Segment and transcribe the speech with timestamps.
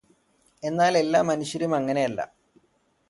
[0.63, 2.21] എന്നാൽ, എല്ലാ മനുഷ്യരുമങ്ങനെയല്ല.